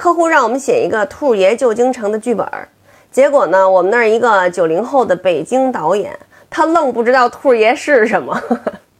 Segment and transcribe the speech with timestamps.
[0.00, 2.48] 客户让我们写一个兔爷旧京城的剧本，
[3.12, 8.42] 结果呢，我们那儿一个九零后的北京导演，他愣不知道兔爷是什么，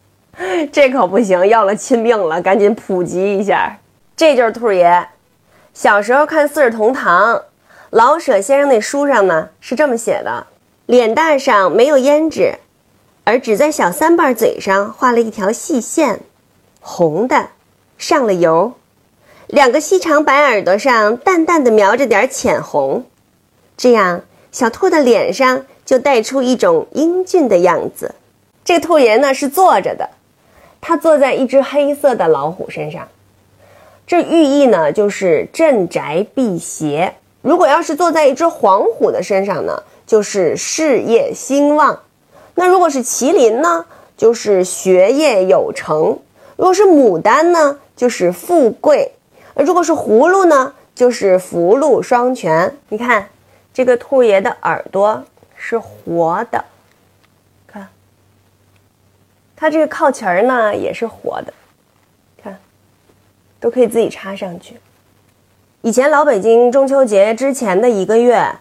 [0.71, 3.79] 这可不行，要了亲命了，赶紧普及一下。
[4.15, 5.07] 这就是兔爷。
[5.73, 7.35] 小时候看《四世同堂》，
[7.89, 10.45] 老舍先生那书上呢是这么写的：
[10.85, 12.59] 脸蛋上没有胭脂，
[13.23, 16.19] 而只在小三瓣嘴上画了一条细线，
[16.79, 17.47] 红的，
[17.97, 18.73] 上了油。
[19.51, 23.03] 两个细长白耳朵上淡淡的描着点浅红，
[23.75, 28.15] 这样小兔的脸上就带出一种英俊的样子。
[28.63, 30.11] 这兔爷呢是坐着的，
[30.79, 33.09] 他坐在一只黑色的老虎身上，
[34.07, 37.15] 这寓意呢就是镇宅辟邪。
[37.41, 41.99] 如果要是坐在一只黄虎的身上呢，就是事业兴旺。
[42.55, 46.19] 那如果是麒麟呢，就是学业有成；
[46.55, 49.11] 如果是牡丹呢，就是富贵。
[49.61, 52.75] 如果是葫芦呢，就是福禄双全。
[52.89, 53.29] 你看，
[53.73, 55.23] 这个兔爷的耳朵
[55.55, 56.65] 是活的，
[57.67, 57.87] 看，
[59.55, 61.53] 它这个靠旗儿呢也是活的，
[62.43, 62.57] 看，
[63.59, 64.79] 都可以自己插上去。
[65.81, 68.55] 以前老北京中秋节之前的一个月，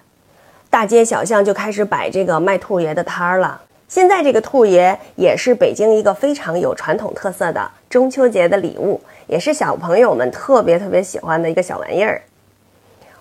[0.70, 3.60] 大街小巷就开始摆这个卖兔爷的摊儿了。
[3.90, 12.22] 现在这个兔爷也是北京一个非常有传统特色的中秋节的礼物，也是小朋友们特别特别喜欢的一个小玩意儿。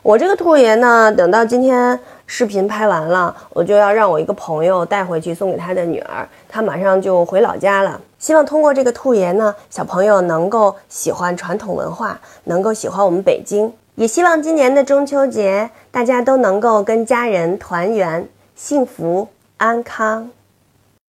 [0.04, 8.00] 我这个兔爷呢，等到今天视频拍完了，我就要让我一个朋友带回去送给他的女儿，他马上就回老家了。
[8.20, 13.74] 希望通过这个兔爷呢，小朋友能够喜欢传统文化，能够喜欢我们北京。
[13.96, 20.30] 也希望今年的中秋节，大家都能够跟家人团圆，幸福安康。